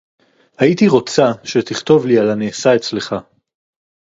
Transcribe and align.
הָיִיתִי 0.59 0.87
רוֹצָה 0.87 1.31
שֶׁתִּכָּתֵב 1.43 2.05
לִי 2.05 2.19
עַל 2.19 2.29
הַנַּעֲשֶׂה 2.29 2.75
אֶצְלְךָ. 2.75 3.13